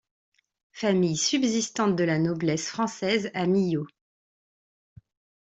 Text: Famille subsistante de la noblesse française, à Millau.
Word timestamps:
Famille 0.71 1.15
subsistante 1.15 1.95
de 1.95 2.03
la 2.03 2.17
noblesse 2.17 2.67
française, 2.69 3.29
à 3.35 3.45
Millau. 3.45 3.85